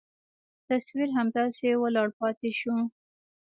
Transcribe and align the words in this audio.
تصوير 0.67 1.09
همداسې 1.17 1.67
ولاړ 1.81 2.09
پاته 2.19 2.49
سو. 2.59 2.75